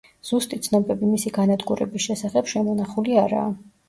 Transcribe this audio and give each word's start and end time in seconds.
ზუსტი 0.27 0.57
ცნობები 0.67 1.09
მისი 1.09 1.31
განადგურების 1.35 2.05
შესახებ 2.07 2.49
შემონახული 2.55 3.21
არაა. 3.25 3.45